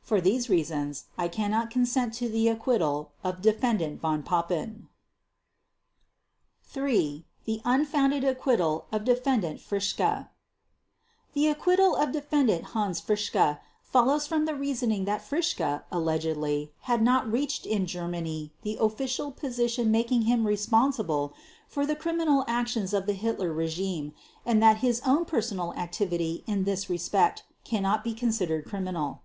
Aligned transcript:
For 0.00 0.18
these 0.18 0.48
reasons 0.48 1.08
I 1.18 1.28
cannot 1.28 1.68
consent 1.70 2.14
to 2.14 2.28
the 2.30 2.48
acquittal 2.48 3.12
of 3.22 3.42
Defendant 3.42 4.00
Von 4.00 4.22
Papen. 4.22 4.88
III. 6.74 7.26
The 7.44 7.60
Unfounded 7.66 8.24
Acquittal 8.24 8.86
of 8.90 9.04
Defendant 9.04 9.60
Fritzsche 9.60 10.28
The 11.34 11.46
acquittal 11.48 11.94
of 11.96 12.12
Defendant 12.12 12.64
Hans 12.72 13.02
Fritzsche 13.02 13.58
follows 13.82 14.26
from 14.26 14.46
the 14.46 14.54
reasoning 14.54 15.04
that 15.04 15.20
Fritzsche, 15.20 15.82
allegedly, 15.92 16.72
had 16.88 17.02
not 17.02 17.30
reached 17.30 17.66
in 17.66 17.84
Germany 17.84 18.54
the 18.62 18.78
official 18.80 19.30
position 19.32 19.90
making 19.90 20.22
him 20.22 20.46
responsible 20.46 21.34
for 21.68 21.84
the 21.84 21.94
criminal 21.94 22.42
actions 22.48 22.94
of 22.94 23.04
the 23.04 23.12
Hitler 23.12 23.52
regime 23.52 24.14
and 24.46 24.62
that 24.62 24.78
his 24.78 25.02
own 25.04 25.26
personal 25.26 25.74
activity 25.74 26.42
in 26.46 26.64
this 26.64 26.88
respect 26.88 27.42
cannot 27.64 28.02
be 28.02 28.14
considered 28.14 28.64
criminal. 28.64 29.20